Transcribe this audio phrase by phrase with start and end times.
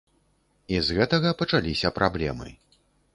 [0.75, 2.49] І з гэтага пачаліся праблемы.